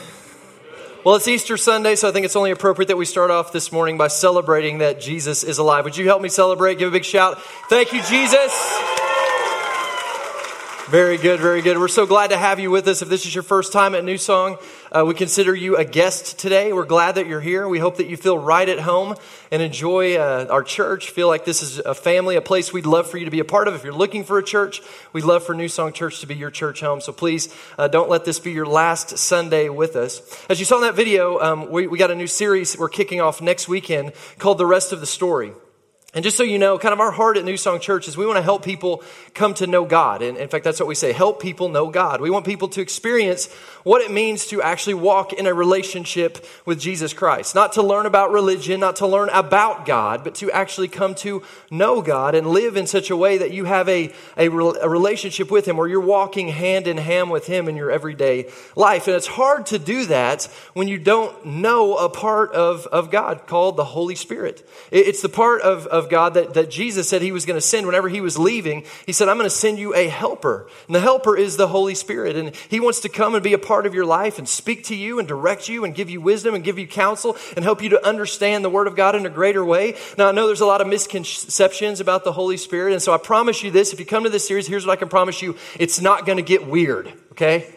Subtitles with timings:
[1.05, 3.71] Well, it's Easter Sunday, so I think it's only appropriate that we start off this
[3.71, 5.83] morning by celebrating that Jesus is alive.
[5.83, 6.79] Would you help me celebrate?
[6.79, 7.39] Give a big shout.
[7.69, 9.04] Thank you, Jesus.
[10.89, 11.79] Very good, very good.
[11.79, 13.01] We're so glad to have you with us.
[13.01, 14.59] If this is your first time at New Song,
[14.91, 16.73] uh, we consider you a guest today.
[16.73, 17.67] We're glad that you're here.
[17.67, 19.15] We hope that you feel right at home
[19.49, 21.09] and enjoy uh, our church.
[21.09, 23.45] Feel like this is a family, a place we'd love for you to be a
[23.45, 23.73] part of.
[23.73, 24.79] If you're looking for a church,
[25.11, 27.01] we'd love for New Song Church to be your church home.
[27.01, 30.21] So please uh, don't let this be your last Sunday with us.
[30.51, 33.21] As you saw in that video, um, we, we got a new series we're kicking
[33.21, 35.51] off next weekend called The Rest of the Story.
[36.15, 38.25] And just so you know, kind of our heart at New Song Church is we
[38.25, 40.21] want to help people come to know God.
[40.21, 42.21] And in fact, that's what we say help people know God.
[42.21, 43.51] We want people to experience
[43.83, 47.53] what it means to actually walk in a relationship with Jesus Christ.
[47.53, 51.43] Not to learn about religion, not to learn about God, but to actually come to
[51.69, 55.51] know God and live in such a way that you have a, a, a relationship
[55.51, 59.07] with Him or you're walking hand in hand with Him in your everyday life.
[59.07, 63.47] And it's hard to do that when you don't know a part of, of God
[63.47, 64.65] called the Holy Spirit.
[64.91, 67.61] It's the part of, of of God that, that Jesus said he was going to
[67.61, 68.85] send whenever he was leaving.
[69.05, 70.69] He said, I'm going to send you a helper.
[70.87, 72.35] And the helper is the Holy Spirit.
[72.35, 74.95] And he wants to come and be a part of your life and speak to
[74.95, 77.89] you and direct you and give you wisdom and give you counsel and help you
[77.89, 79.95] to understand the Word of God in a greater way.
[80.17, 82.93] Now, I know there's a lot of misconceptions about the Holy Spirit.
[82.93, 84.97] And so I promise you this if you come to this series, here's what I
[84.97, 87.73] can promise you it's not going to get weird, okay?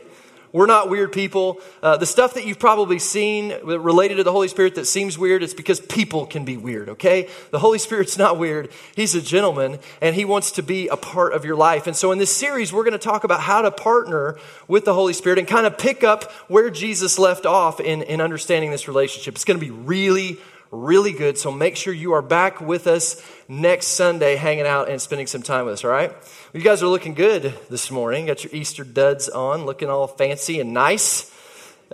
[0.53, 1.61] We're not weird people.
[1.83, 5.43] Uh, the stuff that you've probably seen related to the Holy Spirit that seems weird,
[5.43, 7.29] it's because people can be weird, okay?
[7.51, 8.71] The Holy Spirit's not weird.
[8.97, 11.87] He's a gentleman, and He wants to be a part of your life.
[11.87, 14.95] And so in this series, we're going to talk about how to partner with the
[14.95, 18.89] Holy Spirit and kind of pick up where Jesus left off in, in understanding this
[18.89, 19.35] relationship.
[19.35, 20.39] It's going to be really,
[20.71, 21.39] really good.
[21.39, 25.43] So make sure you are back with us next Sunday, hanging out and spending some
[25.43, 26.13] time with us, all right?
[26.53, 28.27] You guys are looking good this morning.
[28.27, 31.35] Got your Easter duds on, looking all fancy and nice.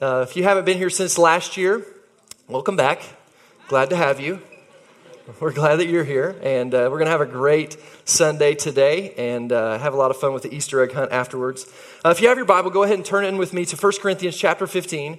[0.01, 1.87] Uh, if you haven't been here since last year,
[2.49, 3.03] welcome back.
[3.69, 4.41] Glad to have you.
[5.41, 9.15] We're glad that you're here, and uh, we're going to have a great Sunday today
[9.15, 11.65] and uh, have a lot of fun with the Easter egg hunt afterwards.
[12.05, 13.93] Uh, if you have your Bible, go ahead and turn in with me to 1
[14.03, 15.19] Corinthians chapter 15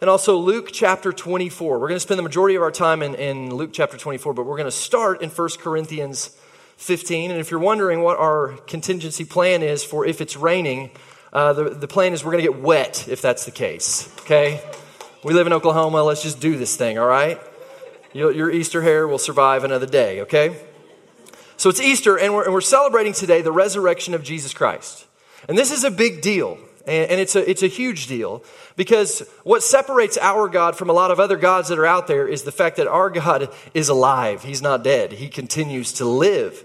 [0.00, 1.78] and also Luke chapter 24.
[1.78, 4.44] We're going to spend the majority of our time in, in Luke chapter 24, but
[4.44, 6.36] we're going to start in 1 Corinthians
[6.76, 7.30] 15.
[7.30, 10.90] And if you're wondering what our contingency plan is for if it's raining,
[11.32, 14.12] uh, the, the plan is we're going to get wet if that's the case.
[14.20, 14.60] Okay?
[15.22, 16.02] We live in Oklahoma.
[16.02, 17.40] Let's just do this thing, all right?
[18.12, 20.56] Your, your Easter hair will survive another day, okay?
[21.56, 25.06] So it's Easter, and we're, and we're celebrating today the resurrection of Jesus Christ.
[25.48, 26.58] And this is a big deal.
[26.86, 28.44] And, and it's, a, it's a huge deal
[28.76, 32.26] because what separates our God from a lot of other gods that are out there
[32.26, 34.42] is the fact that our God is alive.
[34.42, 36.62] He's not dead, He continues to live.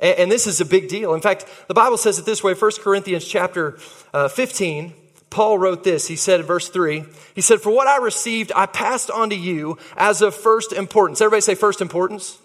[0.00, 1.14] And, and this is a big deal.
[1.14, 3.78] In fact, the Bible says it this way 1 Corinthians chapter
[4.12, 4.94] uh, 15.
[5.30, 6.06] Paul wrote this.
[6.08, 9.36] He said in verse 3, he said, For what I received, I passed on to
[9.36, 11.22] you as of first importance.
[11.22, 12.38] Everybody say first importance.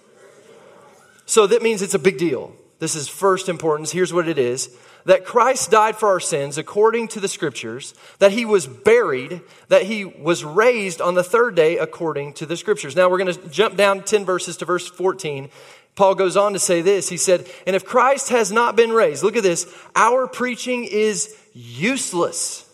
[1.25, 2.55] So that means it's a big deal.
[2.79, 3.91] This is first importance.
[3.91, 4.69] Here's what it is
[5.07, 9.83] that Christ died for our sins according to the scriptures, that he was buried, that
[9.83, 12.93] he was raised on the third day according to the scriptures.
[12.93, 15.49] Now we're going to jump down 10 verses to verse 14.
[15.95, 17.07] Paul goes on to say this.
[17.07, 21.33] He said, And if Christ has not been raised, look at this, our preaching is
[21.53, 22.65] useless.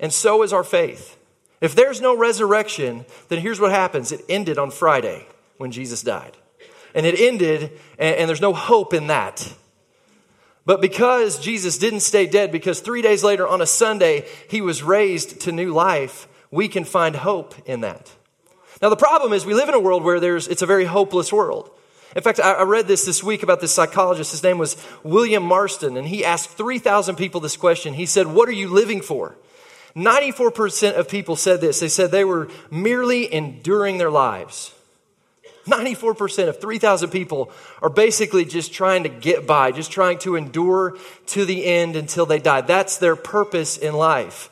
[0.00, 1.18] And so is our faith.
[1.60, 5.26] If there's no resurrection, then here's what happens it ended on Friday
[5.58, 6.34] when Jesus died.
[6.94, 9.52] And it ended, and, and there's no hope in that.
[10.66, 14.82] But because Jesus didn't stay dead, because three days later on a Sunday, he was
[14.82, 18.10] raised to new life, we can find hope in that.
[18.82, 21.32] Now, the problem is we live in a world where there's, it's a very hopeless
[21.32, 21.70] world.
[22.14, 24.32] In fact, I read this this week about this psychologist.
[24.32, 27.94] His name was William Marston, and he asked 3,000 people this question.
[27.94, 29.36] He said, What are you living for?
[29.94, 31.80] 94% of people said this.
[31.80, 34.74] They said they were merely enduring their lives.
[35.66, 37.50] 94% of 3,000 people
[37.82, 40.96] are basically just trying to get by, just trying to endure
[41.26, 42.60] to the end until they die.
[42.60, 44.50] That's their purpose in life.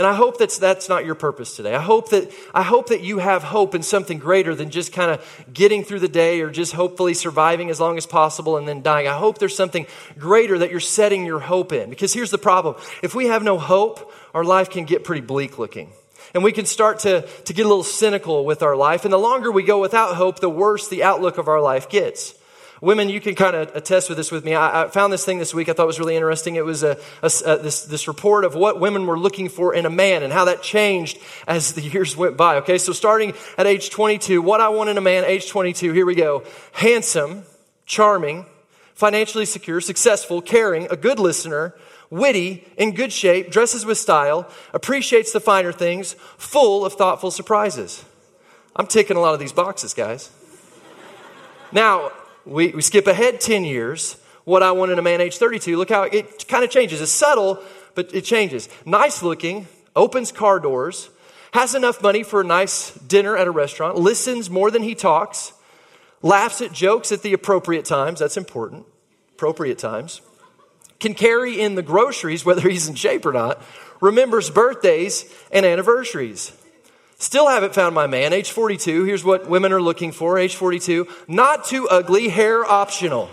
[0.00, 1.74] And I hope that's, that's not your purpose today.
[1.74, 5.10] I hope, that, I hope that you have hope in something greater than just kind
[5.10, 8.80] of getting through the day or just hopefully surviving as long as possible and then
[8.80, 9.08] dying.
[9.08, 9.86] I hope there's something
[10.18, 11.90] greater that you're setting your hope in.
[11.90, 15.58] Because here's the problem if we have no hope, our life can get pretty bleak
[15.58, 15.92] looking.
[16.34, 19.04] And we can start to, to get a little cynical with our life.
[19.04, 22.34] And the longer we go without hope, the worse the outlook of our life gets.
[22.80, 24.54] Women, you can kind of attest with this with me.
[24.54, 26.56] I, I, found this thing this week I thought was really interesting.
[26.56, 29.84] It was a, a, a, this, this report of what women were looking for in
[29.84, 32.56] a man and how that changed as the years went by.
[32.56, 36.06] Okay, so starting at age 22, what I want in a man, age 22, here
[36.06, 36.42] we go.
[36.72, 37.44] Handsome,
[37.84, 38.46] charming,
[38.94, 41.74] financially secure, successful, caring, a good listener,
[42.10, 48.04] witty, in good shape, dresses with style, appreciates the finer things, full of thoughtful surprises.
[48.76, 50.30] I'm ticking a lot of these boxes, guys.
[51.72, 52.10] Now,
[52.44, 54.16] we, we skip ahead 10 years.
[54.44, 57.00] What I want in a man age 32, look how it kind of changes.
[57.00, 57.62] It's subtle,
[57.94, 58.68] but it changes.
[58.84, 61.10] Nice looking, opens car doors,
[61.52, 65.52] has enough money for a nice dinner at a restaurant, listens more than he talks,
[66.22, 68.20] laughs at jokes at the appropriate times.
[68.20, 68.86] That's important.
[69.34, 70.20] Appropriate times.
[71.00, 73.60] Can carry in the groceries, whether he's in shape or not,
[74.00, 76.52] remembers birthdays and anniversaries.
[77.18, 78.32] Still haven't found my man.
[78.32, 79.04] Age 42.
[79.04, 80.38] Here's what women are looking for.
[80.38, 81.06] Age 42.
[81.28, 83.28] Not too ugly, hair optional.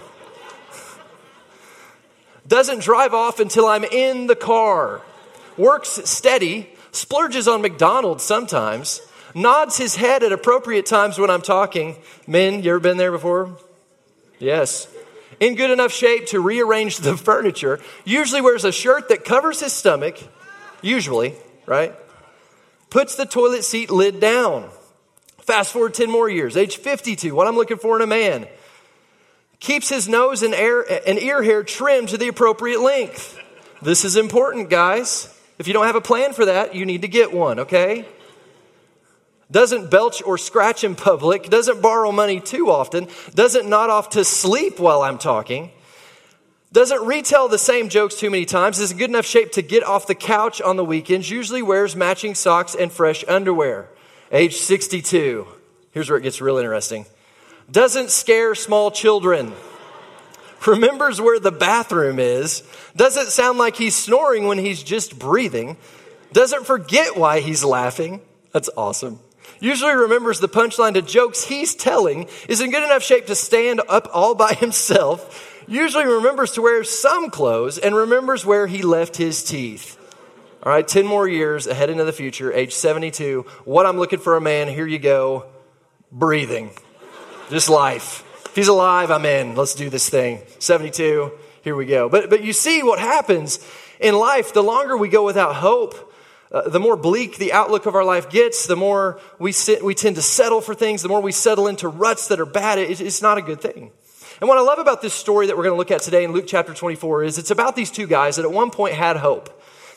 [2.47, 5.01] Doesn't drive off until I'm in the car.
[5.57, 6.69] Works steady.
[6.91, 9.01] Splurges on McDonald's sometimes.
[9.33, 11.97] Nods his head at appropriate times when I'm talking.
[12.25, 13.57] Men, you ever been there before?
[14.39, 14.87] Yes.
[15.39, 17.79] In good enough shape to rearrange the furniture.
[18.05, 20.17] Usually wears a shirt that covers his stomach.
[20.81, 21.35] Usually,
[21.65, 21.95] right?
[22.89, 24.69] puts the toilet seat lid down.
[25.39, 28.47] Fast forward 10 more years, age 52, what I'm looking for in a man.
[29.59, 33.39] Keeps his nose and, air, and ear hair trimmed to the appropriate length.
[33.81, 35.33] This is important, guys.
[35.57, 38.05] If you don't have a plan for that, you need to get one, okay?
[39.49, 44.25] Doesn't belch or scratch in public, doesn't borrow money too often, doesn't nod off to
[44.25, 45.71] sleep while I'm talking,
[46.73, 49.83] doesn't retell the same jokes too many times, is in good enough shape to get
[49.83, 53.89] off the couch on the weekends, usually wears matching socks and fresh underwear.
[54.31, 55.47] Age 62.
[55.91, 57.05] Here's where it gets real interesting.
[57.71, 59.53] Doesn't scare small children.
[60.65, 62.63] Remembers where the bathroom is.
[62.95, 65.77] Doesn't sound like he's snoring when he's just breathing.
[66.33, 68.21] Doesn't forget why he's laughing.
[68.51, 69.19] That's awesome.
[69.59, 72.27] Usually remembers the punchline to jokes he's telling.
[72.47, 76.83] Is in good enough shape to stand up all by himself usually remembers to wear
[76.83, 79.95] some clothes and remembers where he left his teeth.
[80.63, 83.45] All right, 10 more years ahead into the future, age 72.
[83.65, 85.45] What I'm looking for a man, here you go.
[86.11, 86.71] Breathing.
[87.49, 88.23] Just life.
[88.45, 89.55] If he's alive, I'm in.
[89.55, 90.41] Let's do this thing.
[90.59, 91.31] 72,
[91.63, 92.09] here we go.
[92.09, 93.59] But, but you see what happens
[93.99, 94.53] in life.
[94.53, 96.06] The longer we go without hope,
[96.51, 99.93] uh, the more bleak the outlook of our life gets, the more we, sit, we
[99.93, 102.79] tend to settle for things, the more we settle into ruts that are bad.
[102.79, 103.91] It, it's not a good thing.
[104.39, 106.31] And what I love about this story that we're going to look at today in
[106.31, 109.49] Luke chapter 24 is it's about these two guys that at one point had hope.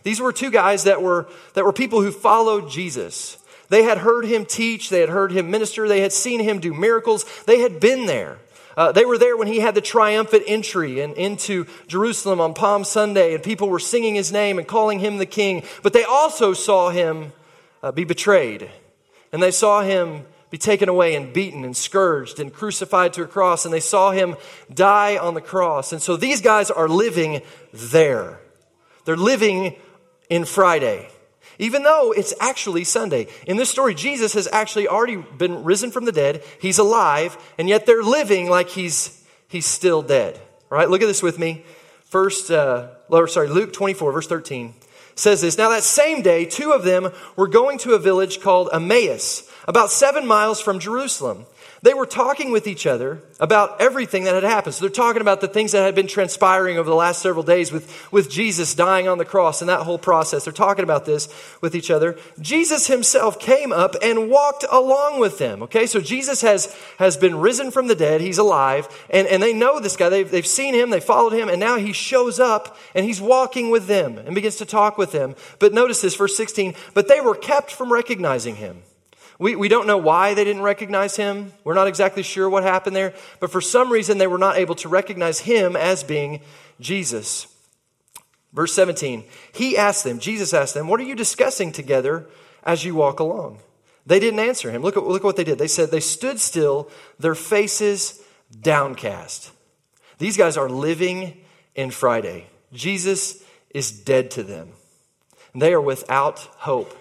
[0.03, 3.37] These were two guys that were, that were people who followed Jesus.
[3.69, 6.75] They had heard him teach, they had heard him minister, they had seen him do
[6.75, 8.39] miracles, they had been there.
[8.81, 12.83] Uh, they were there when he had the triumphant entry and into Jerusalem on Palm
[12.83, 15.65] Sunday, and people were singing his name and calling him the king.
[15.83, 17.35] But they also saw him
[17.83, 18.71] uh, be betrayed,
[19.33, 23.27] and they saw him be taken away and beaten and scourged and crucified to a
[23.27, 24.35] cross, and they saw him
[24.73, 25.93] die on the cross.
[25.93, 27.43] And so these guys are living
[27.75, 28.41] there.
[29.05, 29.77] They're living
[30.31, 31.11] in Friday,
[31.61, 33.29] even though it's actually Sunday.
[33.47, 36.43] In this story, Jesus has actually already been risen from the dead.
[36.59, 40.41] He's alive, and yet they're living like he's, he's still dead.
[40.73, 41.65] All right, look at this with me.
[42.05, 44.75] First, uh, or sorry, Luke 24, verse 13
[45.15, 45.59] says this.
[45.59, 49.91] Now, that same day, two of them were going to a village called Emmaus about
[49.91, 51.45] seven miles from Jerusalem.
[51.83, 54.75] They were talking with each other about everything that had happened.
[54.75, 57.73] So they're talking about the things that had been transpiring over the last several days
[57.73, 60.45] with, with Jesus dying on the cross and that whole process.
[60.45, 61.33] They're talking about this
[61.63, 62.19] with each other.
[62.39, 65.63] Jesus himself came up and walked along with them.
[65.63, 68.21] Okay, so Jesus has, has been risen from the dead.
[68.21, 68.87] He's alive.
[69.09, 70.11] And, and they know this guy.
[70.11, 70.91] They've, they've seen him.
[70.91, 71.49] They followed him.
[71.49, 75.13] And now he shows up and he's walking with them and begins to talk with
[75.13, 75.35] them.
[75.59, 76.75] But notice this, verse 16.
[76.93, 78.83] But they were kept from recognizing him.
[79.41, 81.55] We, we don't know why they didn't recognize him.
[81.65, 83.15] We're not exactly sure what happened there.
[83.41, 86.43] But for some reason, they were not able to recognize him as being
[86.79, 87.47] Jesus.
[88.53, 92.29] Verse 17, he asked them, Jesus asked them, What are you discussing together
[92.65, 93.61] as you walk along?
[94.05, 94.83] They didn't answer him.
[94.83, 95.59] Look at, look at what they did.
[95.59, 98.23] They said they stood still, their faces
[98.61, 99.53] downcast.
[100.19, 101.41] These guys are living
[101.75, 102.47] in Friday.
[102.75, 104.73] Jesus is dead to them.
[105.55, 106.95] They are without hope.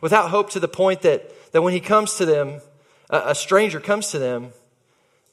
[0.00, 2.60] Without hope to the point that that when he comes to them,
[3.08, 4.52] a, stranger comes to them,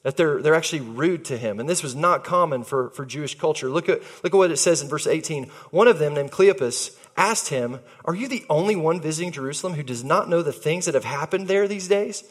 [0.02, 1.60] that they're, they're actually rude to him.
[1.60, 3.68] And this was not common for, for Jewish culture.
[3.68, 5.44] Look at, look at what it says in verse 18.
[5.70, 9.82] One of them, named Cleopas, asked him, Are you the only one visiting Jerusalem who
[9.82, 12.24] does not know the things that have happened there these days?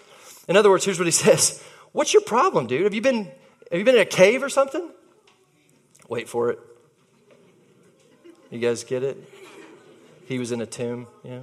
[0.48, 2.84] In other words, here's what he says What's your problem, dude?
[2.84, 3.26] Have you been
[3.72, 4.90] Have you been in a cave or something?
[6.08, 6.60] Wait for it.
[8.50, 9.18] You guys get it?
[10.26, 11.08] He was in a tomb.
[11.24, 11.42] Yeah.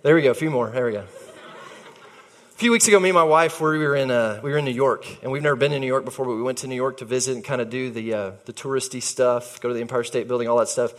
[0.00, 0.30] There we go.
[0.30, 0.70] A few more.
[0.70, 1.00] There we go.
[1.00, 4.64] A few weeks ago, me and my wife we were in uh, we were in
[4.64, 6.76] New York, and we've never been in New York before, but we went to New
[6.76, 9.80] York to visit and kind of do the uh, the touristy stuff, go to the
[9.80, 10.94] Empire State Building, all that stuff.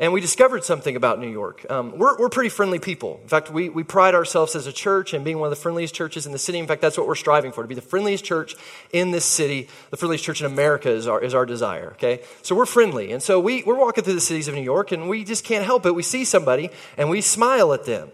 [0.00, 1.64] And we discovered something about New York.
[1.70, 3.20] Um, we're, we're pretty friendly people.
[3.22, 5.94] In fact, we, we pride ourselves as a church and being one of the friendliest
[5.94, 6.58] churches in the city.
[6.58, 8.56] In fact, that's what we're striving for, to be the friendliest church
[8.94, 9.68] in this city.
[9.90, 12.22] The friendliest church in America is our, is our desire, okay?
[12.40, 13.12] So we're friendly.
[13.12, 15.66] And so we, we're walking through the cities of New York, and we just can't
[15.66, 15.94] help it.
[15.94, 18.08] We see somebody, and we smile at them.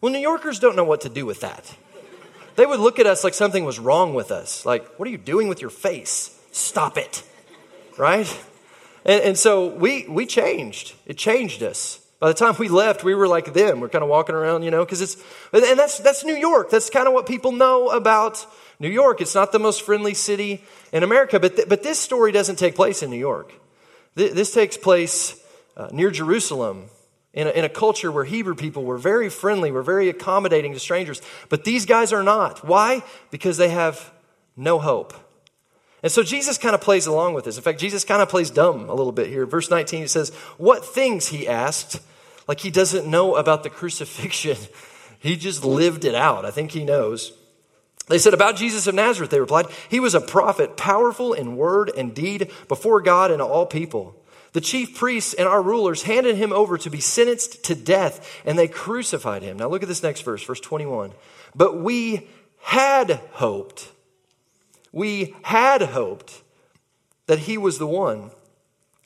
[0.00, 1.76] Well, New Yorkers don't know what to do with that.
[2.56, 4.64] They would look at us like something was wrong with us.
[4.66, 6.38] Like, what are you doing with your face?
[6.52, 7.22] Stop it.
[7.98, 8.26] Right?
[9.04, 10.94] And, and so we, we changed.
[11.06, 12.00] It changed us.
[12.18, 13.80] By the time we left, we were like them.
[13.80, 15.16] We're kind of walking around, you know, because it's,
[15.52, 16.70] and that's, that's New York.
[16.70, 18.44] That's kind of what people know about
[18.78, 19.22] New York.
[19.22, 22.74] It's not the most friendly city in America, but, th- but this story doesn't take
[22.74, 23.54] place in New York.
[24.16, 25.42] Th- this takes place
[25.78, 26.90] uh, near Jerusalem
[27.32, 30.80] in a, in a culture where Hebrew people were very friendly, were very accommodating to
[30.80, 31.22] strangers.
[31.48, 32.66] But these guys are not.
[32.66, 33.02] Why?
[33.30, 34.12] Because they have
[34.56, 35.14] no hope.
[36.02, 37.56] And so Jesus kind of plays along with this.
[37.56, 39.44] In fact, Jesus kind of plays dumb a little bit here.
[39.46, 42.00] Verse 19, he says, What things, he asked,
[42.48, 44.56] like he doesn't know about the crucifixion.
[45.18, 46.44] he just lived it out.
[46.44, 47.32] I think he knows.
[48.08, 51.92] They said, About Jesus of Nazareth, they replied, He was a prophet, powerful in word
[51.96, 54.19] and deed before God and all people.
[54.52, 58.58] The chief priests and our rulers handed him over to be sentenced to death, and
[58.58, 59.58] they crucified him.
[59.58, 61.12] Now look at this next verse, verse 21.
[61.54, 62.28] But we
[62.62, 63.90] had hoped,
[64.92, 66.42] we had hoped
[67.26, 68.32] that he was the one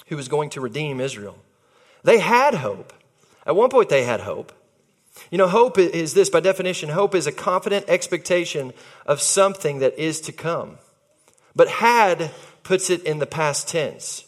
[0.06, 1.38] who was going to redeem Israel.
[2.02, 2.92] They had hope.
[3.46, 4.52] At one point, they had hope.
[5.30, 8.72] You know, hope is this by definition, hope is a confident expectation
[9.06, 10.78] of something that is to come.
[11.54, 12.30] But had
[12.62, 14.26] puts it in the past tense.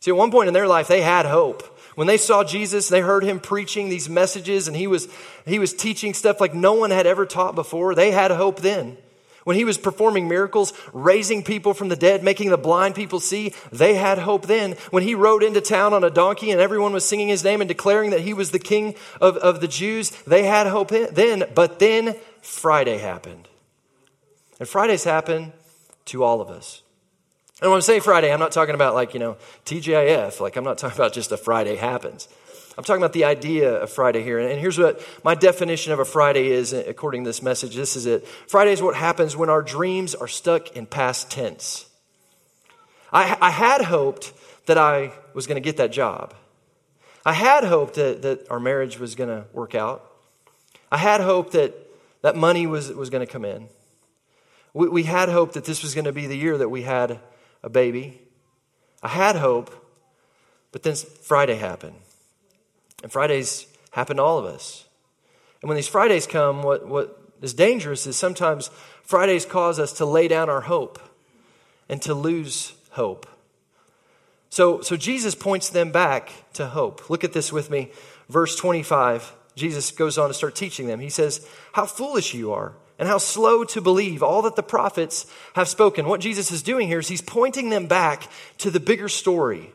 [0.00, 1.62] See, at one point in their life, they had hope.
[1.94, 5.08] When they saw Jesus, they heard him preaching these messages, and he was,
[5.46, 7.94] he was teaching stuff like no one had ever taught before.
[7.94, 8.98] They had hope then.
[9.44, 13.54] When he was performing miracles, raising people from the dead, making the blind people see,
[13.70, 14.72] they had hope then.
[14.90, 17.68] When he rode into town on a donkey and everyone was singing his name and
[17.68, 21.44] declaring that he was the king of, of the Jews, they had hope then.
[21.54, 23.48] But then Friday happened.
[24.58, 25.52] And Fridays happen
[26.06, 26.82] to all of us.
[27.62, 30.40] And when I'm saying Friday, I'm not talking about like, you know, TGIF.
[30.40, 32.28] Like, I'm not talking about just a Friday happens.
[32.76, 34.38] I'm talking about the idea of Friday here.
[34.38, 37.74] And here's what my definition of a Friday is uh, according to this message.
[37.74, 38.26] This is it.
[38.26, 41.86] Friday is what happens when our dreams are stuck in past tense.
[43.10, 44.34] I, I had hoped
[44.66, 46.34] that I was going to get that job.
[47.24, 50.04] I had hoped that, that our marriage was going to work out.
[50.92, 51.74] I had hoped that
[52.20, 53.68] that money was, was going to come in.
[54.74, 57.20] We, we had hoped that this was going to be the year that we had
[57.62, 58.20] a baby.
[59.02, 59.70] I had hope,
[60.72, 61.96] but then Friday happened.
[63.02, 64.86] And Fridays happen to all of us.
[65.62, 68.68] And when these Fridays come, what, what is dangerous is sometimes
[69.02, 70.98] Fridays cause us to lay down our hope
[71.88, 73.26] and to lose hope.
[74.50, 77.10] So, so Jesus points them back to hope.
[77.10, 77.90] Look at this with me.
[78.28, 81.00] Verse 25, Jesus goes on to start teaching them.
[81.00, 85.26] He says, How foolish you are and how slow to believe all that the prophets
[85.54, 86.06] have spoken.
[86.06, 89.70] What Jesus is doing here is he's pointing them back to the bigger story,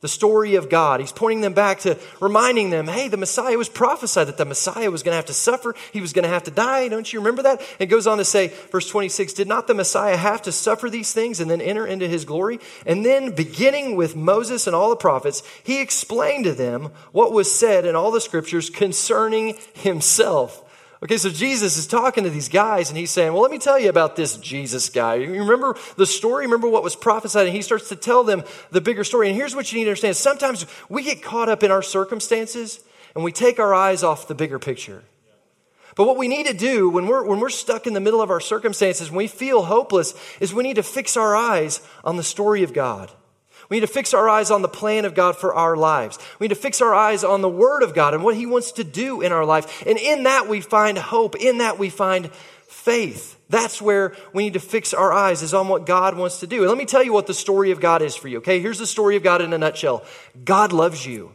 [0.00, 0.98] the story of God.
[0.98, 4.90] He's pointing them back to reminding them, hey, the Messiah was prophesied that the Messiah
[4.90, 5.74] was going to have to suffer.
[5.92, 6.88] He was going to have to die.
[6.88, 7.60] Don't you remember that?
[7.78, 11.12] And goes on to say, verse 26, did not the Messiah have to suffer these
[11.12, 12.58] things and then enter into his glory?
[12.86, 17.54] And then beginning with Moses and all the prophets, he explained to them what was
[17.54, 20.64] said in all the scriptures concerning himself.
[21.02, 23.76] Okay, so Jesus is talking to these guys and he's saying, Well, let me tell
[23.76, 25.16] you about this Jesus guy.
[25.16, 26.44] You remember the story?
[26.44, 27.46] Remember what was prophesied?
[27.46, 29.28] And he starts to tell them the bigger story.
[29.28, 32.78] And here's what you need to understand sometimes we get caught up in our circumstances
[33.16, 35.02] and we take our eyes off the bigger picture.
[35.96, 38.30] But what we need to do when we're, when we're stuck in the middle of
[38.30, 42.22] our circumstances, when we feel hopeless, is we need to fix our eyes on the
[42.22, 43.10] story of God.
[43.72, 46.18] We need to fix our eyes on the plan of God for our lives.
[46.38, 48.72] We need to fix our eyes on the Word of God and what He wants
[48.72, 49.82] to do in our life.
[49.86, 51.36] And in that we find hope.
[51.36, 52.30] In that we find
[52.68, 53.40] faith.
[53.48, 56.58] That's where we need to fix our eyes is on what God wants to do.
[56.58, 58.40] And let me tell you what the story of God is for you.
[58.40, 60.04] Okay, here's the story of God in a nutshell.
[60.44, 61.32] God loves you.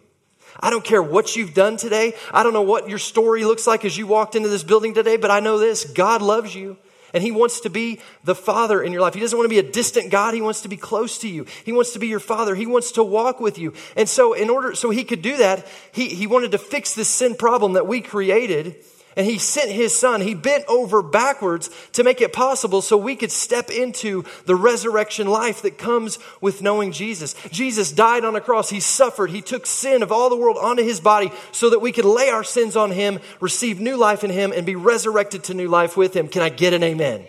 [0.60, 2.14] I don't care what you've done today.
[2.32, 5.18] I don't know what your story looks like as you walked into this building today,
[5.18, 6.78] but I know this God loves you.
[7.14, 9.14] And He wants to be the Father in your life.
[9.14, 10.34] He doesn't want to be a distant God.
[10.34, 11.46] He wants to be close to you.
[11.66, 12.56] He wants to be your Father.
[12.56, 13.74] He wants to walk with you.
[13.96, 17.10] And so, in order, so He could do that, He, he wanted to fix this
[17.10, 18.84] sin problem that we created.
[19.18, 20.22] And he sent his son.
[20.22, 25.28] He bent over backwards to make it possible so we could step into the resurrection
[25.28, 27.34] life that comes with knowing Jesus.
[27.50, 28.70] Jesus died on a cross.
[28.70, 29.32] He suffered.
[29.32, 32.30] He took sin of all the world onto his body so that we could lay
[32.30, 35.98] our sins on him, receive new life in him, and be resurrected to new life
[35.98, 36.28] with him.
[36.28, 37.26] Can I get an amen?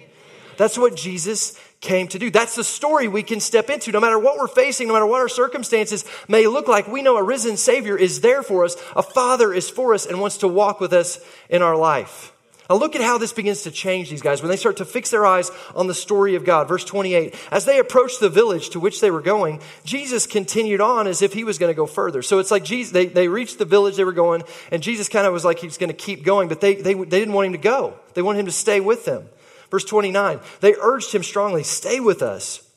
[0.58, 2.30] That's what Jesus came to do.
[2.30, 3.92] That's the story we can step into.
[3.92, 7.16] No matter what we're facing, no matter what our circumstances may look like, we know
[7.16, 8.76] a risen Savior is there for us.
[8.96, 12.32] A Father is for us and wants to walk with us in our life.
[12.68, 15.10] Now look at how this begins to change these guys when they start to fix
[15.10, 16.68] their eyes on the story of God.
[16.68, 17.34] Verse 28.
[17.50, 21.32] As they approached the village to which they were going, Jesus continued on as if
[21.32, 22.20] he was going to go further.
[22.20, 25.26] So it's like Jesus, they, they reached the village they were going, and Jesus kind
[25.26, 27.46] of was like he was going to keep going, but they, they, they didn't want
[27.46, 27.94] him to go.
[28.12, 29.28] They wanted him to stay with them.
[29.70, 32.68] Verse 29 They urged him strongly, Stay with us,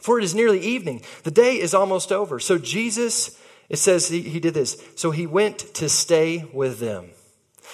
[0.00, 1.02] for it is nearly evening.
[1.24, 2.38] The day is almost over.
[2.38, 4.82] So Jesus, it says he, he did this.
[4.96, 7.10] So he went to stay with them.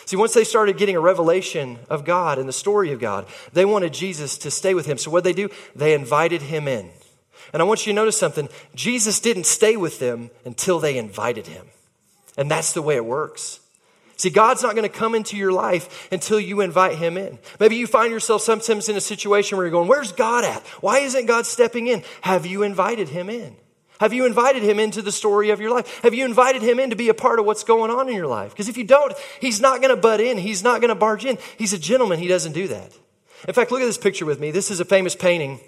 [0.04, 3.64] See, once they started getting a revelation of God and the story of God, they
[3.64, 4.96] wanted Jesus to stay with him.
[4.96, 5.54] So what did they do?
[5.74, 6.90] They invited him in.
[7.52, 8.48] And I want you to notice something.
[8.74, 11.66] Jesus didn't stay with them until they invited him.
[12.36, 13.60] And that's the way it works.
[14.18, 17.38] See, God's not going to come into your life until you invite Him in.
[17.60, 20.66] Maybe you find yourself sometimes in a situation where you're going, Where's God at?
[20.80, 22.02] Why isn't God stepping in?
[22.22, 23.56] Have you invited Him in?
[24.00, 26.02] Have you invited Him into the story of your life?
[26.02, 28.26] Have you invited Him in to be a part of what's going on in your
[28.26, 28.50] life?
[28.50, 30.37] Because if you don't, He's not going to butt in.
[30.37, 31.38] He's not going to barge in.
[31.56, 32.18] He's a gentleman.
[32.18, 32.92] He doesn't do that.
[33.46, 34.50] In fact, look at this picture with me.
[34.50, 35.60] This is a famous painting.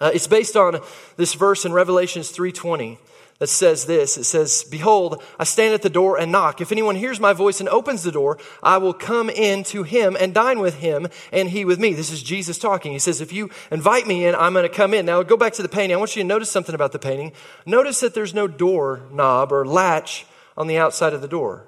[0.00, 0.80] Uh, it's based on
[1.16, 2.98] this verse in Revelations 320
[3.38, 4.16] that says this.
[4.16, 6.60] It says behold i stand at the door and knock.
[6.60, 10.16] If anyone hears my voice and opens the door i will come in to him
[10.18, 11.94] and dine with him and he with me.
[11.94, 12.92] This is jesus talking.
[12.92, 15.06] He says if you invite me in i'm going to come in.
[15.06, 15.94] Now go back to the painting.
[15.94, 17.32] I want you to notice something about the painting.
[17.66, 20.26] Notice that there's no door knob or latch
[20.56, 21.66] on the outside of the door.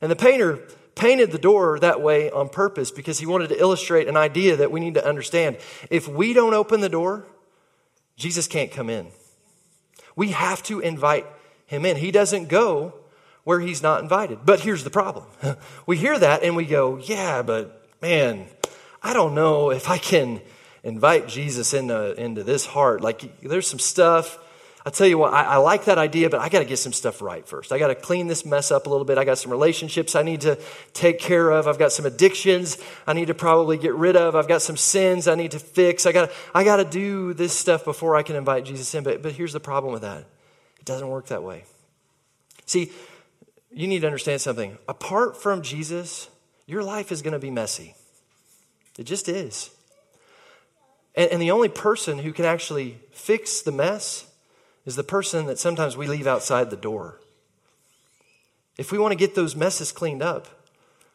[0.00, 4.08] And the painter painted the door that way on purpose because he wanted to illustrate
[4.08, 5.56] an idea that we need to understand.
[5.90, 7.24] If we don't open the door
[8.16, 9.06] jesus can't come in
[10.16, 11.26] we have to invite
[11.66, 11.96] him in.
[11.96, 12.94] He doesn't go
[13.44, 14.40] where he's not invited.
[14.44, 15.26] But here's the problem
[15.86, 18.46] we hear that and we go, yeah, but man,
[19.02, 20.40] I don't know if I can
[20.84, 23.00] invite Jesus into, into this heart.
[23.00, 24.38] Like, there's some stuff
[24.84, 26.92] I tell you what, I, I like that idea, but I got to get some
[26.92, 27.70] stuff right first.
[27.70, 29.16] I got to clean this mess up a little bit.
[29.16, 30.58] I got some relationships I need to
[30.92, 31.68] take care of.
[31.68, 34.34] I've got some addictions I need to probably get rid of.
[34.34, 36.04] I've got some sins I need to fix.
[36.04, 39.04] I got I got to do this stuff before I can invite Jesus in.
[39.04, 40.24] But, but here's the problem with that
[40.78, 41.64] it doesn't work that way.
[42.66, 42.90] See,
[43.70, 44.78] you need to understand something.
[44.88, 46.28] Apart from Jesus,
[46.66, 47.94] your life is going to be messy.
[48.98, 49.70] It just is.
[51.14, 54.26] And, and the only person who can actually fix the mess
[54.84, 57.20] is the person that sometimes we leave outside the door.
[58.76, 60.48] If we want to get those messes cleaned up,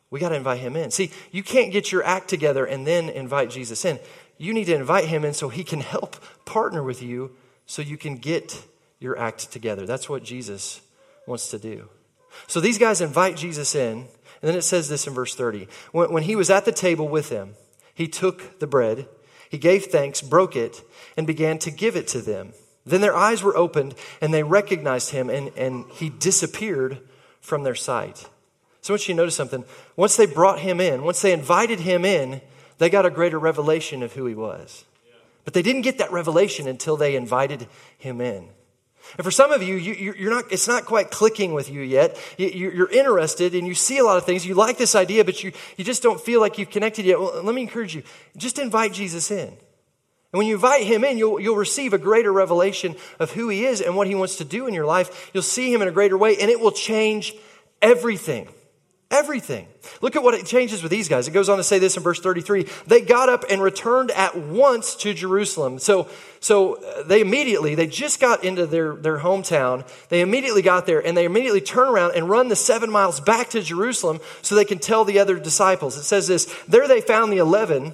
[0.10, 0.92] we got to invite him in.
[0.92, 4.00] See, you can't get your act together and then invite Jesus in.
[4.38, 7.98] You need to invite him in so he can help partner with you so you
[7.98, 8.64] can get
[9.00, 9.86] your act together.
[9.86, 10.82] That's what Jesus
[11.26, 11.90] wants to do.
[12.48, 14.08] So these guys invite Jesus in, and
[14.42, 15.68] then it says this in verse 30.
[15.92, 17.56] When, when he was at the table with them,
[17.94, 19.08] he took the bread,
[19.50, 20.84] he gave thanks, broke it,
[21.18, 22.54] and began to give it to them.
[22.88, 27.00] Then their eyes were opened and they recognized him and, and he disappeared
[27.42, 28.28] from their sight.
[28.82, 29.66] So I want you to notice something.
[29.98, 32.42] Once they brought him in, once they invited him in,
[32.78, 34.86] they got a greater revelation of who he was.
[35.44, 38.50] But they didn't get that revelation until they invited him in.
[39.18, 42.18] And for some of you, you are not, it's not quite clicking with you yet.
[42.38, 44.46] You, are interested and you see a lot of things.
[44.46, 47.20] You like this idea, but you, you just don't feel like you've connected yet.
[47.20, 48.04] Well, let me encourage you.
[48.36, 49.56] Just invite Jesus in.
[50.34, 53.66] And when you invite him in, you'll, you'll receive a greater revelation of who he
[53.66, 55.32] is and what he wants to do in your life.
[55.34, 57.34] You'll see him in a greater way, and it will change
[57.82, 58.50] everything.
[59.10, 59.70] Everything.
[60.02, 61.30] Look at what it changes with these guys.
[61.30, 62.68] It goes on to say this in verse 33.
[62.88, 65.80] They got up and returned at once to Jerusalem.
[65.80, 66.10] So,
[66.42, 69.88] so uh, they immediately, they just got into their, their hometown.
[70.10, 73.50] They immediately got there and they immediately turn around and run the seven miles back
[73.52, 75.96] to Jerusalem so they can tell the other disciples.
[75.96, 77.94] It says this, there they found the eleven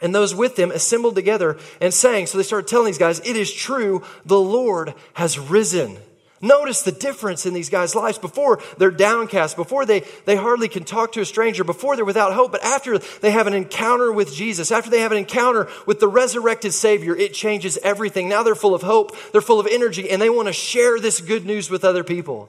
[0.00, 2.26] and those with them assembled together and sang.
[2.26, 5.98] So they started telling these guys, It is true, the Lord has risen.
[6.42, 8.16] Notice the difference in these guys' lives.
[8.16, 12.32] Before they're downcast, before they, they hardly can talk to a stranger, before they're without
[12.32, 16.00] hope, but after they have an encounter with Jesus, after they have an encounter with
[16.00, 18.26] the resurrected Savior, it changes everything.
[18.26, 21.20] Now they're full of hope, they're full of energy, and they want to share this
[21.20, 22.48] good news with other people.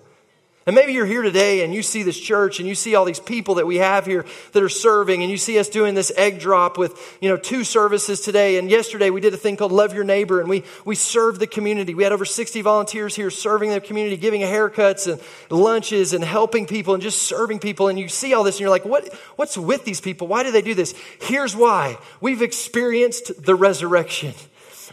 [0.68, 3.20] And maybe you're here today and you see this church and you see all these
[3.20, 6.40] people that we have here that are serving and you see us doing this egg
[6.40, 8.60] drop with, you know, two services today.
[8.60, 11.48] And yesterday we did a thing called Love Your Neighbor and we, we served the
[11.48, 11.96] community.
[11.96, 15.20] We had over 60 volunteers here serving the community, giving haircuts and
[15.50, 17.88] lunches and helping people and just serving people.
[17.88, 20.28] And you see all this and you're like, what, what's with these people?
[20.28, 20.94] Why do they do this?
[21.22, 21.98] Here's why.
[22.20, 24.36] We've experienced the resurrection.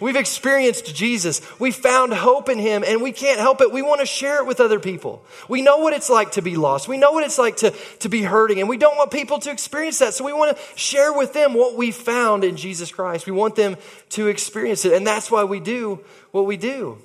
[0.01, 1.41] We've experienced Jesus.
[1.59, 3.73] We found hope in him and we can't help it.
[3.73, 5.25] We want to share it with other people.
[5.49, 6.89] We know what it's like to be lost.
[6.89, 9.51] We know what it's like to, to be hurting and we don't want people to
[9.51, 10.15] experience that.
[10.15, 13.27] So we want to share with them what we found in Jesus Christ.
[13.27, 13.77] We want them
[14.11, 14.93] to experience it.
[14.93, 16.99] And that's why we do what we do.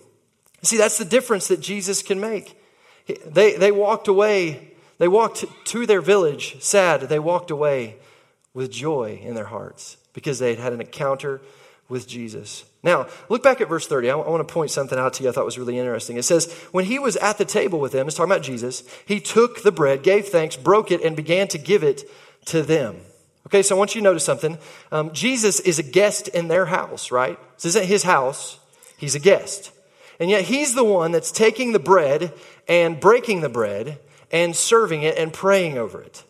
[0.61, 2.57] See, that's the difference that Jesus can make.
[3.25, 7.01] They, they walked away, they walked to their village sad.
[7.01, 7.97] They walked away
[8.53, 11.41] with joy in their hearts because they had had an encounter
[11.89, 12.65] with Jesus.
[12.81, 14.09] Now, look back at verse 30.
[14.09, 16.17] I, want to point something out to you I thought was really interesting.
[16.17, 19.19] It says, When he was at the table with them, it's talking about Jesus, he
[19.19, 22.03] took the bread, gave thanks, broke it, and began to give it
[22.45, 22.97] to them.
[23.47, 24.57] Okay, so I want you to notice something.
[24.91, 27.37] Um, Jesus is a guest in their house, right?
[27.55, 28.59] This isn't his house,
[28.97, 29.71] he's a guest.
[30.19, 32.33] And yet he's the one that's taking the bread
[32.67, 33.99] and breaking the bread
[34.31, 36.23] and serving it and praying over it.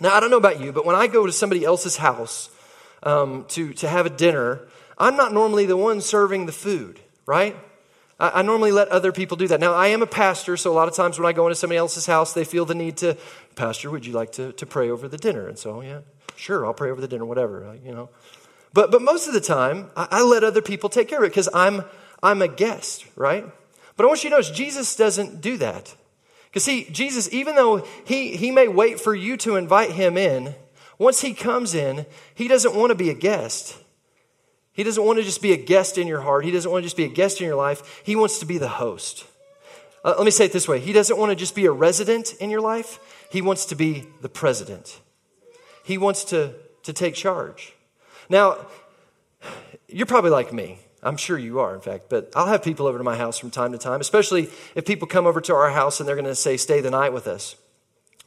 [0.00, 2.50] Now, I don't know about you, but when I go to somebody else's house
[3.04, 4.60] um, to, to have a dinner,
[4.98, 7.56] I'm not normally the one serving the food, right?
[8.18, 9.60] I, I normally let other people do that.
[9.60, 11.78] Now, I am a pastor, so a lot of times when I go into somebody
[11.78, 13.16] else's house, they feel the need to,
[13.54, 15.46] Pastor, would you like to, to pray over the dinner?
[15.48, 16.00] And so, yeah,
[16.36, 18.08] sure, I'll pray over the dinner, whatever, uh, you know.
[18.72, 21.30] But, but most of the time, I, I let other people take care of it
[21.30, 21.84] because I'm,
[22.22, 23.44] I'm a guest, right?
[23.96, 25.94] But I want you to notice, Jesus doesn't do that.
[26.46, 30.54] Because see, Jesus, even though he, he may wait for you to invite him in,
[30.98, 33.78] once he comes in, he doesn't want to be a guest.
[34.72, 36.44] He doesn't want to just be a guest in your heart.
[36.44, 38.02] He doesn't want to just be a guest in your life.
[38.04, 39.24] He wants to be the host.
[40.04, 42.34] Uh, let me say it this way He doesn't want to just be a resident
[42.34, 42.98] in your life,
[43.30, 45.00] He wants to be the president.
[45.84, 46.54] He wants to,
[46.84, 47.74] to take charge.
[48.30, 48.66] Now,
[49.86, 50.78] you're probably like me.
[51.02, 53.50] I'm sure you are, in fact, but I'll have people over to my house from
[53.50, 56.34] time to time, especially if people come over to our house and they're going to
[56.34, 57.56] say, stay the night with us.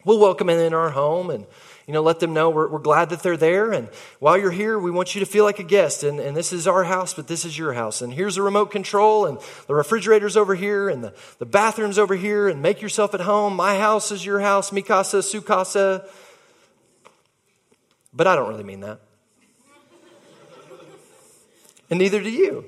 [0.05, 1.47] We'll welcome them in our home and
[1.87, 3.71] you know, let them know we're, we're glad that they're there.
[3.71, 3.87] And
[4.19, 6.03] while you're here, we want you to feel like a guest.
[6.03, 8.01] And, and this is our house, but this is your house.
[8.01, 12.13] And here's the remote control, and the refrigerator's over here, and the, the bathroom's over
[12.13, 13.55] here, and make yourself at home.
[13.55, 16.05] My house is your house, mi casa, su casa.
[18.13, 18.99] But I don't really mean that.
[21.89, 22.65] and neither do you.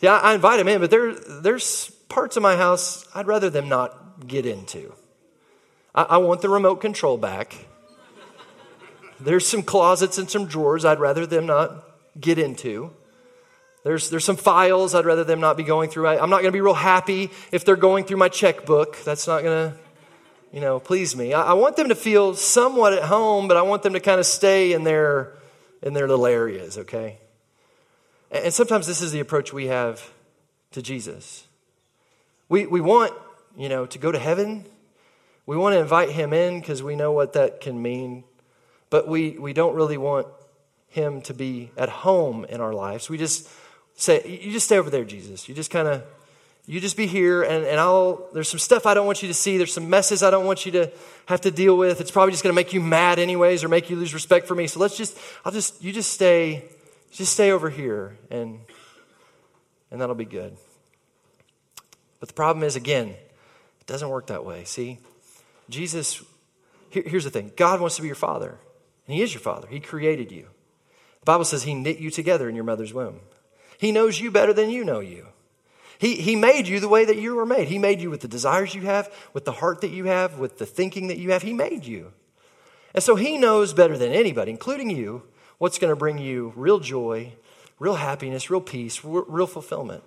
[0.00, 3.68] Yeah, I invite them in, but there, there's parts of my house I'd rather them
[3.68, 4.94] not get into.
[5.94, 7.66] I, I want the remote control back.
[9.20, 11.84] There's some closets and some drawers I'd rather them not
[12.20, 12.92] get into.
[13.84, 16.06] There's, there's some files I'd rather them not be going through.
[16.06, 19.02] I, am not going to be real happy if they're going through my checkbook.
[19.04, 19.78] That's not going to,
[20.52, 21.32] you know, please me.
[21.32, 24.20] I, I, want them to feel somewhat at home, but I want them to kind
[24.20, 25.34] of stay in their,
[25.82, 27.18] in their little areas, okay?
[28.30, 30.12] And, and sometimes this is the approach we have
[30.72, 31.44] to Jesus.
[32.48, 33.12] We, we want,
[33.56, 34.64] you know, to go to heaven
[35.46, 38.24] we want to invite him in because we know what that can mean,
[38.90, 40.26] but we, we don't really want
[40.88, 43.08] him to be at home in our lives.
[43.08, 43.48] We just
[43.94, 45.48] say, You just stay over there, Jesus.
[45.48, 46.04] You just kind of,
[46.66, 49.34] you just be here, and, and I'll, there's some stuff I don't want you to
[49.34, 49.56] see.
[49.56, 50.92] There's some messes I don't want you to
[51.26, 52.00] have to deal with.
[52.00, 54.54] It's probably just going to make you mad, anyways, or make you lose respect for
[54.54, 54.68] me.
[54.68, 56.64] So let's just, I'll just, you just stay,
[57.10, 58.60] just stay over here, and,
[59.90, 60.56] and that'll be good.
[62.20, 64.62] But the problem is, again, it doesn't work that way.
[64.62, 64.98] See?
[65.68, 66.22] Jesus,
[66.90, 68.58] here, here's the thing God wants to be your father,
[69.06, 69.68] and He is your father.
[69.68, 70.46] He created you.
[71.20, 73.20] The Bible says He knit you together in your mother's womb.
[73.78, 75.26] He knows you better than you know you.
[75.98, 77.68] He, he made you the way that you were made.
[77.68, 80.58] He made you with the desires you have, with the heart that you have, with
[80.58, 81.42] the thinking that you have.
[81.42, 82.12] He made you.
[82.92, 85.22] And so He knows better than anybody, including you,
[85.58, 87.34] what's going to bring you real joy,
[87.78, 90.02] real happiness, real peace, real fulfillment.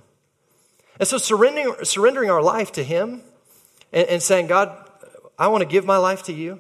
[0.99, 3.21] And so surrendering, surrendering our life to Him
[3.93, 4.84] and, and saying, God,
[5.37, 6.59] I want to give my life to you,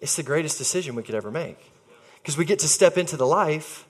[0.00, 1.72] it's the greatest decision we could ever make.
[2.22, 3.86] Because we get to step into the life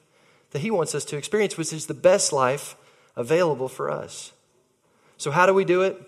[0.50, 2.76] that He wants us to experience, which is the best life
[3.16, 4.32] available for us.
[5.16, 6.00] So, how do we do it?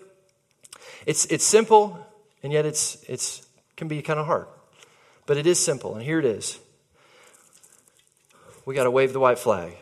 [1.05, 2.05] It's, it's simple,
[2.43, 4.47] and yet it's, it's can be kind of hard.
[5.25, 6.59] But it is simple, and here it is.
[8.65, 9.73] We got to wave the white flag.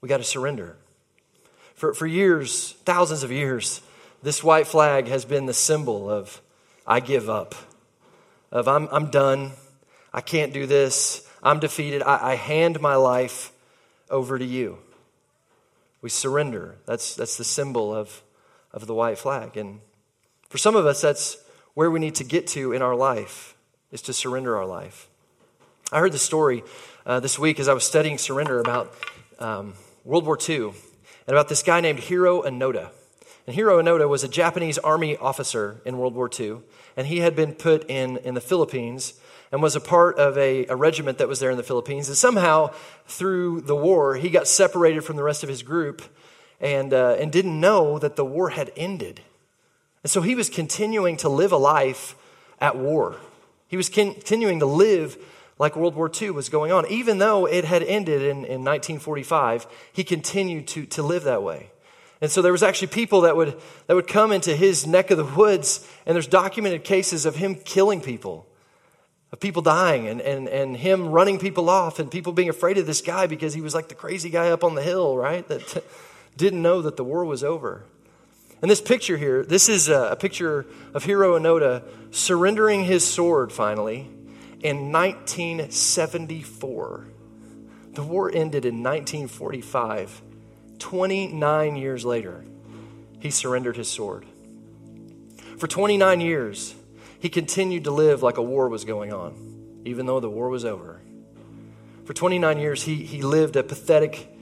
[0.00, 0.76] We got to surrender.
[1.74, 3.82] For, for years, thousands of years,
[4.22, 6.40] this white flag has been the symbol of
[6.86, 7.54] I give up,
[8.50, 9.52] of I'm, I'm done,
[10.12, 13.52] I can't do this, I'm defeated, I, I hand my life
[14.10, 14.78] over to you.
[16.00, 16.76] We surrender.
[16.86, 18.22] That's, that's the symbol of,
[18.72, 19.56] of the white flag.
[19.56, 19.80] And
[20.48, 21.38] for some of us, that's
[21.74, 23.54] where we need to get to in our life,
[23.92, 25.08] is to surrender our life.
[25.92, 26.62] I heard the story
[27.06, 28.94] uh, this week as I was studying surrender about
[29.38, 30.74] um, World War II and
[31.28, 32.90] about this guy named Hiro Onoda.
[33.48, 36.58] And Hiro Onoda was a Japanese army officer in World War II,
[36.98, 39.14] and he had been put in, in the Philippines
[39.50, 42.08] and was a part of a, a regiment that was there in the Philippines.
[42.08, 42.74] And somehow,
[43.06, 46.02] through the war, he got separated from the rest of his group
[46.60, 49.22] and, uh, and didn't know that the war had ended.
[50.02, 52.16] And so he was continuing to live a life
[52.60, 53.16] at war.
[53.66, 55.16] He was continuing to live
[55.58, 56.86] like World War II was going on.
[56.88, 61.70] Even though it had ended in, in 1945, he continued to, to live that way.
[62.20, 65.18] And so there was actually people that would, that would come into his neck of
[65.18, 68.46] the woods, and there's documented cases of him killing people,
[69.30, 72.86] of people dying, and, and, and him running people off, and people being afraid of
[72.86, 75.46] this guy because he was like the crazy guy up on the hill, right?
[75.46, 75.84] That
[76.36, 77.84] didn't know that the war was over.
[78.60, 83.52] And this picture here, this is a, a picture of Hiro Onoda surrendering his sword
[83.52, 84.10] finally
[84.60, 87.06] in 1974.
[87.92, 90.22] The war ended in 1945.
[90.78, 92.44] 29 years later,
[93.20, 94.26] he surrendered his sword.
[95.58, 96.74] For 29 years,
[97.18, 100.64] he continued to live like a war was going on, even though the war was
[100.64, 101.00] over.
[102.04, 104.32] For 29 years, he, he lived a pathetic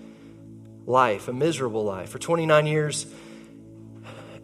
[0.85, 2.11] life, a miserable life.
[2.11, 3.07] For 29 years,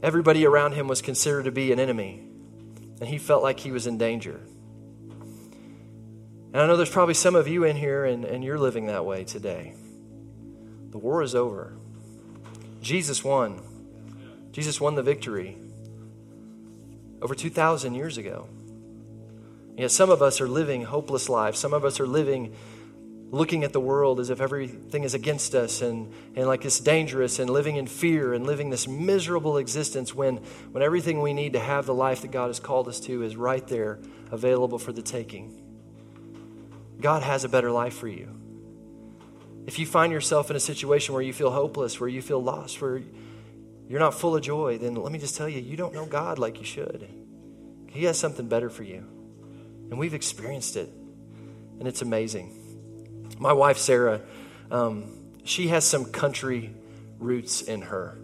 [0.02, 2.22] everybody around him was considered to be an enemy,
[3.00, 4.40] and he felt like he was in danger.
[6.52, 9.04] And I know there's probably some of you in here, and, and you're living that
[9.04, 9.74] way today.
[10.92, 11.72] The war is over.
[12.80, 13.60] Jesus won.
[14.52, 15.56] Jesus won the victory
[17.22, 18.48] over 2,000 years ago.
[19.76, 21.58] Yet some of us are living hopeless lives.
[21.58, 22.54] Some of us are living
[23.30, 27.38] looking at the world as if everything is against us and, and like it's dangerous
[27.38, 30.36] and living in fear and living this miserable existence when,
[30.72, 33.34] when everything we need to have the life that God has called us to is
[33.34, 33.98] right there
[34.30, 35.58] available for the taking.
[37.00, 38.41] God has a better life for you.
[39.66, 42.80] If you find yourself in a situation where you feel hopeless, where you feel lost,
[42.82, 43.00] where
[43.88, 46.38] you're not full of joy, then let me just tell you, you don't know God
[46.38, 47.08] like you should.
[47.88, 49.04] He has something better for you.
[49.90, 50.90] And we've experienced it,
[51.78, 52.58] and it's amazing.
[53.38, 54.22] My wife, Sarah,
[54.70, 55.04] um,
[55.44, 56.74] she has some country
[57.18, 58.18] roots in her.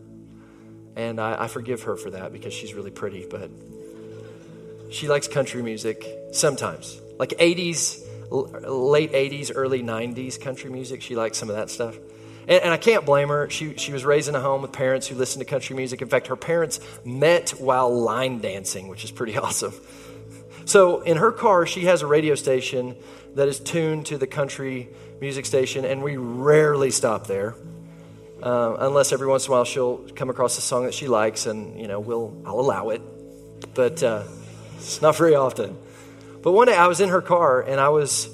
[0.96, 3.50] And I, I forgive her for that because she's really pretty, but
[4.90, 7.00] she likes country music sometimes.
[7.18, 11.02] Like 80s late 80s, early 90s country music.
[11.02, 11.96] She likes some of that stuff.
[12.42, 13.48] And, and, I can't blame her.
[13.50, 16.02] She, she was raised in a home with parents who listened to country music.
[16.02, 19.74] In fact, her parents met while line dancing, which is pretty awesome.
[20.64, 22.96] So in her car, she has a radio station
[23.34, 24.88] that is tuned to the country
[25.20, 27.54] music station, and we rarely stop there.
[28.42, 31.46] Uh, unless every once in a while she'll come across a song that she likes,
[31.46, 33.02] and you know, we'll I'll allow it,
[33.74, 34.24] but uh,
[34.76, 35.76] it's not very often.
[36.48, 38.26] But one day I was in her car and I was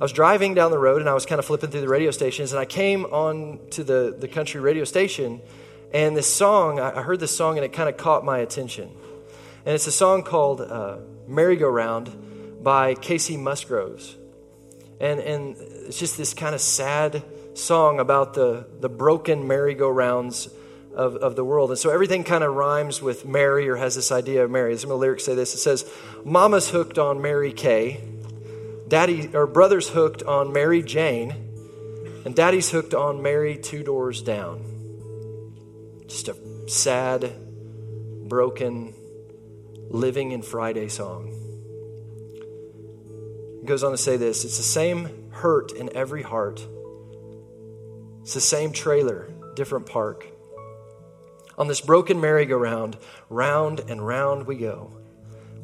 [0.00, 2.10] I was driving down the road and I was kind of flipping through the radio
[2.10, 5.42] stations and I came on to the, the country radio station
[5.92, 8.90] and this song, I heard this song and it kind of caught my attention.
[9.66, 14.16] And it's a song called uh, Merry-Go-Round by Kacey Musgraves.
[14.98, 20.48] And, and it's just this kind of sad song about the, the broken merry-go-rounds
[20.98, 21.70] of, of the world.
[21.70, 24.76] And so everything kind of rhymes with Mary or has this idea of Mary.
[24.76, 25.54] Some of the lyrics say this.
[25.54, 25.88] It says,
[26.24, 28.00] Mama's hooked on Mary Kay.
[28.88, 31.30] Daddy or brother's hooked on Mary Jane.
[32.24, 34.64] And daddy's hooked on Mary two doors down.
[36.08, 36.36] Just a
[36.68, 37.32] sad,
[38.28, 38.92] broken,
[39.88, 41.28] living in Friday song.
[43.62, 46.66] It goes on to say this it's the same hurt in every heart.
[48.22, 50.26] It's the same trailer, different park.
[51.58, 52.96] On this broken merry-go-round,
[53.28, 54.92] round and round we go.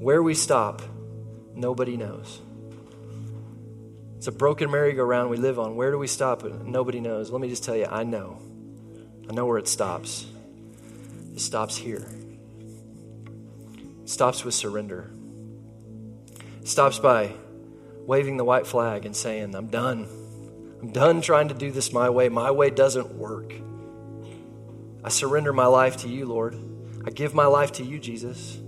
[0.01, 0.83] Where we stop,
[1.55, 2.41] nobody knows.
[4.17, 5.77] It's a broken merry-go-round we live on.
[5.77, 6.43] Where do we stop?
[6.43, 7.31] Nobody knows.
[7.31, 8.41] Let me just tell you, I know.
[9.31, 10.27] I know where it stops.
[11.33, 12.09] It stops here.
[14.03, 15.13] It stops with surrender.
[16.61, 17.35] It stops by
[17.99, 20.09] waving the white flag and saying, I'm done.
[20.83, 22.29] I'm done trying to do this my way.
[22.29, 23.55] My way doesn't work.
[25.05, 26.59] I surrender my life to you, Lord.
[27.07, 28.59] I give my life to you, Jesus.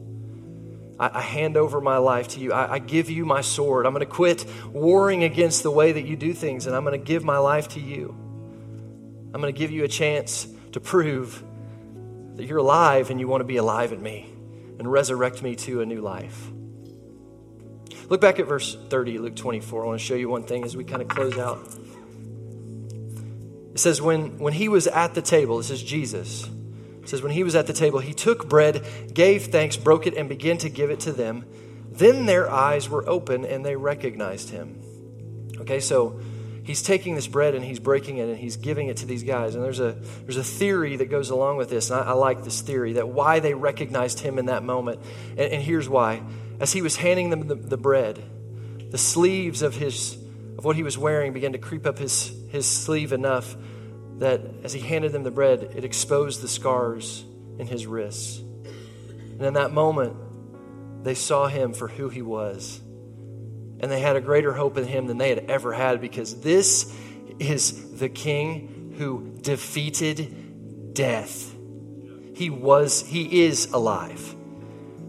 [1.01, 2.53] I, I hand over my life to you.
[2.53, 3.87] I, I give you my sword.
[3.87, 6.99] I'm going to quit warring against the way that you do things, and I'm going
[6.99, 8.15] to give my life to you.
[9.33, 11.43] I'm going to give you a chance to prove
[12.37, 14.31] that you're alive and you want to be alive in me
[14.79, 16.51] and resurrect me to a new life.
[18.09, 19.83] Look back at verse 30, Luke 24.
[19.83, 21.67] I want to show you one thing as we kind of close out.
[23.77, 26.49] It says, when, when he was at the table, this is Jesus,
[27.03, 30.15] It says, When he was at the table, he took bread, gave thanks, broke it,
[30.15, 31.45] and began to give it to them.
[31.91, 34.81] Then their eyes were open and they recognized him.
[35.59, 36.19] Okay, so
[36.65, 39.55] he's taking this bread and he's breaking it and he's giving it to these guys.
[39.55, 41.91] And there's a, there's a theory that goes along with this.
[41.91, 45.03] And I, I like this theory that why they recognized him in that moment.
[45.33, 46.23] And, and here's why.
[46.61, 48.25] As he was handing them the, the bread,
[48.91, 50.17] the sleeves of his
[50.59, 53.57] of what he was wearing began to creep up his, his sleeve enough
[54.19, 57.25] that as he handed them the bread, it exposed the scars
[57.59, 58.39] in his wrists.
[58.39, 60.17] And in that moment,
[61.05, 62.81] they saw him for who he was.
[63.81, 66.95] And they had a greater hope in him than they had ever had because this
[67.39, 71.55] is the king who defeated death.
[72.35, 74.35] He was, he is alive.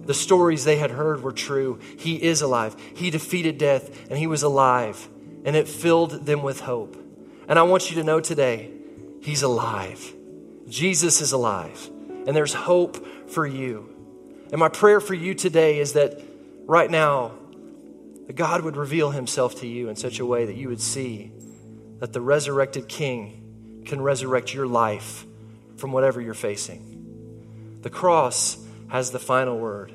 [0.06, 1.80] The stories they had heard were true.
[1.98, 2.76] He is alive.
[2.96, 5.08] He defeated death and he was alive.
[5.48, 6.96] And it filled them with hope.
[7.48, 8.70] And I want you to know today
[9.22, 10.14] He's alive.
[10.70, 11.90] Jesus is alive.
[12.28, 13.90] And there's hope for you.
[14.52, 16.22] And my prayer for you today is that
[16.66, 17.32] right now,
[18.28, 21.32] that God would reveal himself to you in such a way that you would see
[22.00, 25.26] that the resurrected King can resurrect your life
[25.78, 27.80] from whatever you're facing.
[27.82, 28.58] The cross
[28.90, 29.92] has the final word,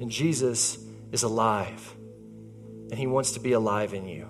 [0.00, 0.78] and Jesus
[1.10, 1.94] is alive,
[2.90, 4.28] and he wants to be alive in you.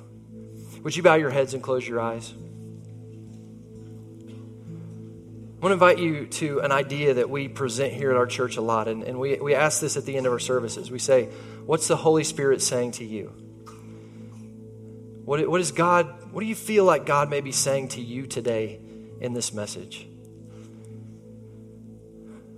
[0.85, 2.35] Would you bow your heads and close your eyes?
[5.59, 8.59] I want to invite you to an idea that we present here at our church
[8.59, 10.91] a lot, and, and we, we ask this at the end of our services.
[10.91, 11.31] We say,
[11.65, 13.33] What's the Holy Spirit saying to you?
[15.25, 18.27] What, what is God, what do you feel like God may be saying to you
[18.27, 18.79] today
[19.23, 20.07] in this message?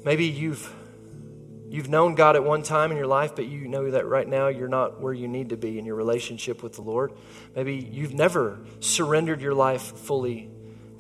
[0.04, 0.74] Maybe you've
[1.76, 4.48] you've known God at one time in your life, but you know that right now
[4.48, 7.12] you're not where you need to be in your relationship with the Lord.
[7.54, 10.48] Maybe you've never surrendered your life fully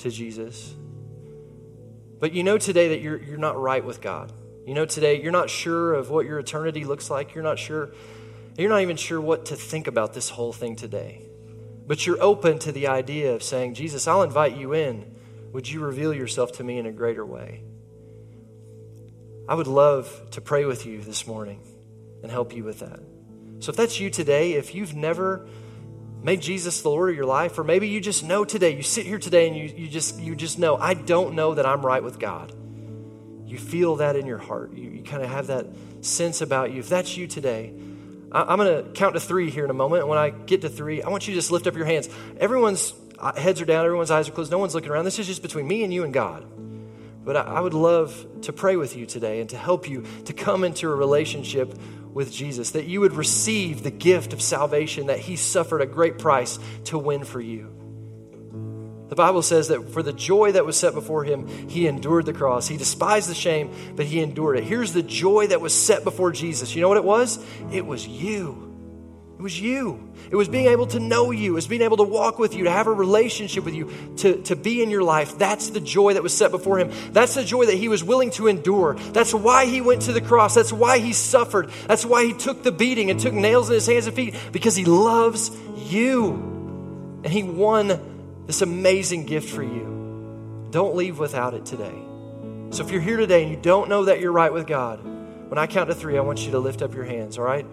[0.00, 0.74] to Jesus.
[2.20, 4.34] But you know today that you're, you're not right with God.
[4.66, 7.34] You know today you're not sure of what your eternity looks like.
[7.34, 7.92] You're not sure,
[8.58, 11.22] you're not even sure what to think about this whole thing today.
[11.86, 15.14] But you're open to the idea of saying, Jesus, I'll invite you in.
[15.52, 17.62] Would you reveal yourself to me in a greater way?
[19.48, 21.60] I would love to pray with you this morning
[22.22, 23.00] and help you with that.
[23.60, 25.46] So if that's you today, if you've never
[26.22, 29.06] made Jesus the Lord of your life, or maybe you just know today, you sit
[29.06, 32.02] here today and you, you just you just know, I don't know that I'm right
[32.02, 32.52] with God.
[33.46, 34.74] You feel that in your heart.
[34.74, 35.66] You, you kind of have that
[36.00, 36.80] sense about you.
[36.80, 37.72] If that's you today,
[38.32, 40.00] I, am going to count to three here in a moment.
[40.00, 42.08] And when I get to three, I want you to just lift up your hands.
[42.38, 45.04] Everyone's uh, heads are down, everyone's eyes are closed, no one's looking around.
[45.04, 46.44] This is just between me and you and God.
[47.26, 50.32] But I, I would love to pray with you today and to help you to
[50.32, 51.78] come into a relationship
[52.14, 56.18] with Jesus, that you would receive the gift of salvation that He suffered a great
[56.18, 57.76] price to win for you.
[59.08, 62.32] The Bible says that for the joy that was set before him, he endured the
[62.32, 62.66] cross.
[62.66, 64.64] He despised the shame, but he endured it.
[64.64, 66.74] Here's the joy that was set before Jesus.
[66.74, 67.38] You know what it was?
[67.70, 68.65] It was you.
[69.38, 70.12] It was you.
[70.30, 71.52] It was being able to know you.
[71.52, 74.40] It was being able to walk with you, to have a relationship with you, to,
[74.44, 75.36] to be in your life.
[75.36, 76.90] That's the joy that was set before him.
[77.12, 78.94] That's the joy that he was willing to endure.
[78.94, 80.54] That's why he went to the cross.
[80.54, 81.70] That's why he suffered.
[81.86, 84.74] That's why he took the beating and took nails in his hands and feet, because
[84.74, 86.32] he loves you.
[87.22, 90.68] And he won this amazing gift for you.
[90.70, 91.94] Don't leave without it today.
[92.70, 95.58] So if you're here today and you don't know that you're right with God, when
[95.58, 97.66] I count to three, I want you to lift up your hands, all right?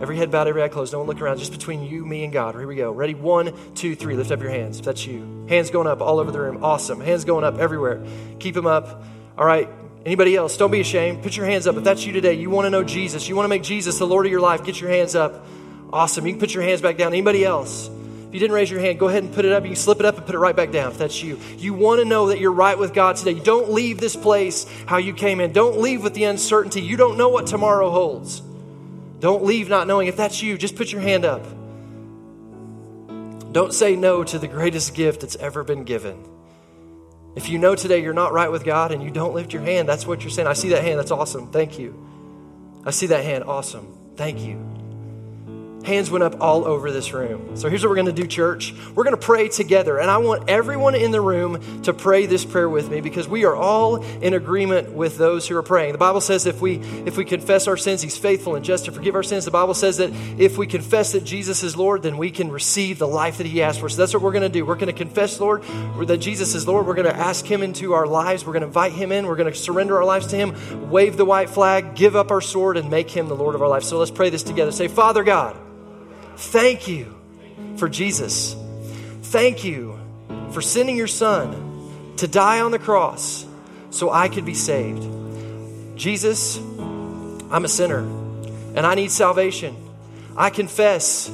[0.00, 0.92] Every head bowed, every eye closed.
[0.92, 1.38] No one look around.
[1.38, 2.54] Just between you, me, and God.
[2.54, 2.90] Here we go.
[2.92, 3.14] Ready?
[3.14, 4.16] One, two, three.
[4.16, 5.46] Lift up your hands if that's you.
[5.48, 6.64] Hands going up all over the room.
[6.64, 7.00] Awesome.
[7.00, 8.04] Hands going up everywhere.
[8.38, 9.04] Keep them up.
[9.38, 9.68] All right.
[10.04, 10.56] Anybody else?
[10.56, 11.22] Don't be ashamed.
[11.22, 11.76] Put your hands up.
[11.76, 13.28] If that's you today, you want to know Jesus.
[13.28, 14.64] You want to make Jesus the Lord of your life.
[14.64, 15.46] Get your hands up.
[15.92, 16.26] Awesome.
[16.26, 17.12] You can put your hands back down.
[17.12, 17.88] Anybody else?
[17.88, 19.62] If you didn't raise your hand, go ahead and put it up.
[19.62, 21.38] You can slip it up and put it right back down if that's you.
[21.58, 23.34] You want to know that you're right with God today.
[23.34, 25.52] Don't leave this place how you came in.
[25.52, 26.80] Don't leave with the uncertainty.
[26.80, 28.42] You don't know what tomorrow holds.
[29.22, 30.08] Don't leave not knowing.
[30.08, 31.46] If that's you, just put your hand up.
[33.52, 36.28] Don't say no to the greatest gift that's ever been given.
[37.36, 39.88] If you know today you're not right with God and you don't lift your hand,
[39.88, 40.48] that's what you're saying.
[40.48, 40.98] I see that hand.
[40.98, 41.52] That's awesome.
[41.52, 41.94] Thank you.
[42.84, 43.44] I see that hand.
[43.44, 43.96] Awesome.
[44.16, 44.71] Thank you.
[45.84, 47.56] Hands went up all over this room.
[47.56, 48.72] So here's what we're going to do, church.
[48.94, 49.98] We're going to pray together.
[49.98, 53.44] And I want everyone in the room to pray this prayer with me because we
[53.44, 55.92] are all in agreement with those who are praying.
[55.92, 58.92] The Bible says if we if we confess our sins, he's faithful and just to
[58.92, 59.44] forgive our sins.
[59.44, 62.98] The Bible says that if we confess that Jesus is Lord, then we can receive
[62.98, 63.88] the life that he asked for.
[63.88, 64.64] So that's what we're going to do.
[64.64, 65.64] We're going to confess, Lord,
[66.06, 66.86] that Jesus is Lord.
[66.86, 68.46] We're going to ask him into our lives.
[68.46, 69.26] We're going to invite him in.
[69.26, 72.40] We're going to surrender our lives to him, wave the white flag, give up our
[72.40, 73.82] sword, and make him the Lord of our life.
[73.82, 74.70] So let's pray this together.
[74.70, 75.56] Say, Father God,
[76.36, 77.14] Thank you
[77.76, 78.56] for Jesus.
[79.22, 79.98] Thank you
[80.50, 83.46] for sending your son to die on the cross
[83.90, 85.02] so I could be saved.
[85.96, 88.00] Jesus, I'm a sinner
[88.74, 89.76] and I need salvation.
[90.36, 91.30] I confess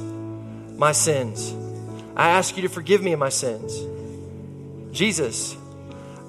[0.77, 1.53] my sins.
[2.15, 3.79] I ask you to forgive me of my sins.
[4.95, 5.55] Jesus,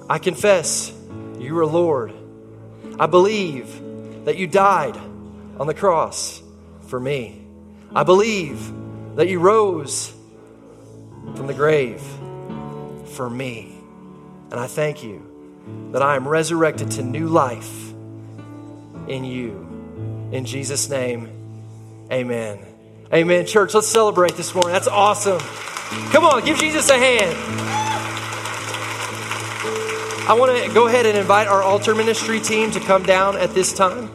[0.09, 0.93] I confess
[1.39, 2.13] you are Lord.
[2.99, 4.95] I believe that you died
[5.59, 6.41] on the cross
[6.87, 7.40] for me.
[7.93, 8.71] I believe
[9.15, 10.13] that you rose
[11.35, 12.01] from the grave
[13.05, 13.75] for me.
[14.49, 17.91] And I thank you that I am resurrected to new life
[19.07, 20.29] in you.
[20.31, 21.29] In Jesus' name,
[22.11, 22.59] amen.
[23.13, 23.45] Amen.
[23.45, 24.71] Church, let's celebrate this morning.
[24.71, 25.39] That's awesome.
[26.11, 27.35] Come on, give Jesus a hand.
[30.29, 33.53] I want to go ahead and invite our altar ministry team to come down at
[33.53, 34.09] this time.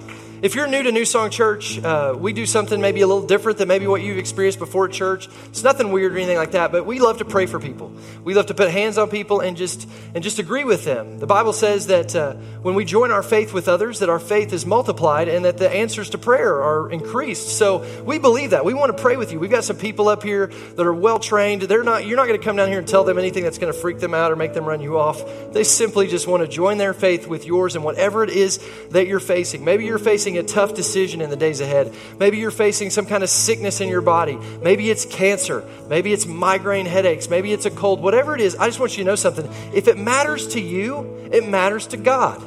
[0.46, 3.58] If you're new to New Song Church, uh, we do something maybe a little different
[3.58, 5.28] than maybe what you've experienced before at church.
[5.46, 7.90] It's nothing weird or anything like that, but we love to pray for people.
[8.22, 11.18] We love to put hands on people and just and just agree with them.
[11.18, 14.52] The Bible says that uh, when we join our faith with others, that our faith
[14.52, 17.48] is multiplied and that the answers to prayer are increased.
[17.58, 18.64] So we believe that.
[18.64, 19.40] We want to pray with you.
[19.40, 21.62] We've got some people up here that are well trained.
[21.62, 22.06] They're not.
[22.06, 23.98] You're not going to come down here and tell them anything that's going to freak
[23.98, 25.24] them out or make them run you off.
[25.52, 29.08] They simply just want to join their faith with yours and whatever it is that
[29.08, 29.64] you're facing.
[29.64, 31.94] Maybe you're facing facing a tough decision in the days ahead.
[32.18, 34.38] Maybe you're facing some kind of sickness in your body.
[34.62, 35.64] Maybe it's cancer.
[35.88, 37.30] Maybe it's migraine headaches.
[37.30, 38.00] Maybe it's a cold.
[38.00, 39.48] Whatever it is, I just want you to know something.
[39.72, 42.42] If it matters to you, it matters to God.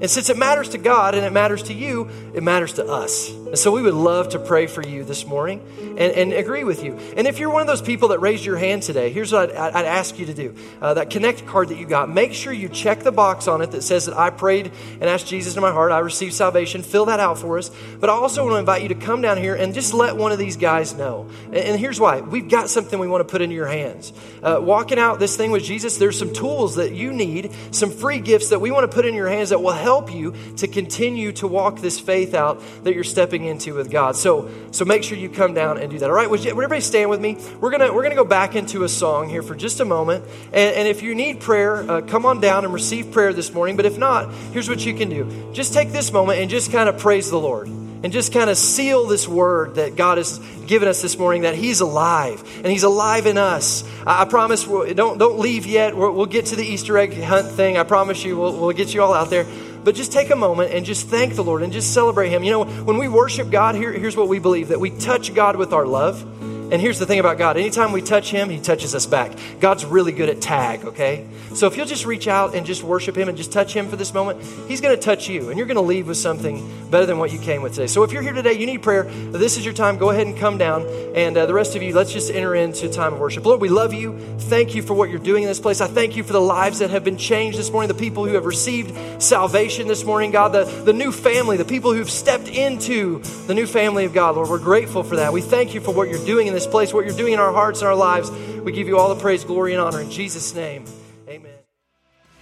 [0.00, 3.30] And since it matters to God and it matters to you, it matters to us.
[3.50, 6.82] And so we would love to pray for you this morning and, and agree with
[6.82, 6.96] you.
[7.16, 9.72] And if you're one of those people that raised your hand today, here's what I'd,
[9.74, 12.68] I'd ask you to do uh, that connect card that you got, make sure you
[12.68, 15.70] check the box on it that says that I prayed and asked Jesus in my
[15.70, 16.82] heart, I received salvation.
[16.82, 17.70] Fill that out for us.
[18.00, 20.32] But I also want to invite you to come down here and just let one
[20.32, 21.28] of these guys know.
[21.46, 24.12] And, and here's why we've got something we want to put into your hands.
[24.42, 28.20] Uh, walking out this thing with Jesus, there's some tools that you need, some free
[28.20, 30.66] gifts that we want to put in your hands that will help help you to
[30.66, 34.16] continue to walk this faith out that you're stepping into with God.
[34.16, 36.10] So, so make sure you come down and do that.
[36.10, 37.36] All right, would, you, would everybody stand with me?
[37.60, 40.24] We're gonna we're gonna go back into a song here for just a moment.
[40.46, 43.76] And, and if you need prayer, uh, come on down and receive prayer this morning.
[43.76, 46.88] But if not, here's what you can do: just take this moment and just kind
[46.88, 47.68] of praise the Lord
[48.02, 51.54] and just kind of seal this word that God has given us this morning that
[51.54, 53.84] He's alive and He's alive in us.
[54.06, 55.94] I, I promise, don't, don't leave yet.
[55.94, 57.76] we will get to the Easter egg hunt thing.
[57.76, 59.46] I promise you, we'll, we'll get you all out there.
[59.84, 62.44] But just take a moment and just thank the Lord and just celebrate Him.
[62.44, 65.56] You know, when we worship God, here, here's what we believe that we touch God
[65.56, 66.39] with our love.
[66.70, 69.32] And here's the thing about God anytime we touch Him, He touches us back.
[69.58, 71.26] God's really good at tag, okay?
[71.54, 73.96] So if you'll just reach out and just worship Him and just touch Him for
[73.96, 77.06] this moment, He's going to touch you and you're going to leave with something better
[77.06, 77.86] than what you came with today.
[77.88, 79.98] So if you're here today, you need prayer, this is your time.
[79.98, 80.86] Go ahead and come down.
[81.14, 83.44] And uh, the rest of you, let's just enter into a time of worship.
[83.44, 84.18] Lord, we love you.
[84.38, 85.80] Thank you for what you're doing in this place.
[85.80, 88.34] I thank you for the lives that have been changed this morning, the people who
[88.34, 93.20] have received salvation this morning, God, the, the new family, the people who've stepped into
[93.46, 94.36] the new family of God.
[94.36, 95.32] Lord, we're grateful for that.
[95.32, 97.52] We thank you for what you're doing in this place, what you're doing in our
[97.52, 98.30] hearts and our lives.
[98.60, 100.84] We give you all the praise, glory, and honor in Jesus' name.
[101.28, 101.54] Amen.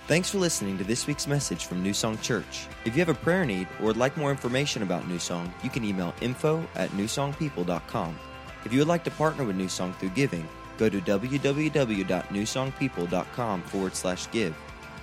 [0.06, 2.66] Thanks for listening to this week's message from New Song Church.
[2.84, 5.70] If you have a prayer need or would like more information about New Song, you
[5.70, 8.18] can email info at newsongpeople.com.
[8.64, 10.48] If you would like to partner with New Song through giving,
[10.78, 14.56] go to www.newsongpeople.com forward slash give.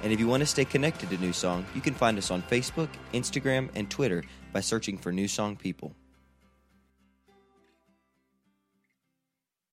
[0.04, 2.42] And if you want to stay connected to New Song, you can find us on
[2.44, 5.96] Facebook, Instagram, and Twitter by searching for New Song People.